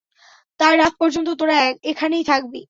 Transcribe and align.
তার 0.59 0.75
আগ 0.81 0.93
পর্যন্ত 1.01 1.29
তোরা 1.39 1.57
এখানেই 1.83 2.23
থাকবি? 2.23 2.59